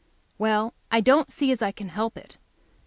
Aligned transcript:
Well, 0.39 0.73
I 0.89 0.99
don't 0.99 1.29
see 1.31 1.51
as 1.51 1.61
I 1.61 1.71
can 1.71 1.89
help 1.89 2.17
it. 2.17 2.39